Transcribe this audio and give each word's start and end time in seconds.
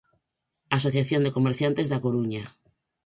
Asociación 0.79 1.21
de 1.23 1.35
comerciantes 1.37 1.87
da 1.91 2.01
Coruña. 2.05 2.43